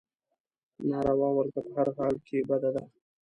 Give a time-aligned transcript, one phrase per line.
[0.89, 2.83] ناروا ولکه په هر حال کې بده ده.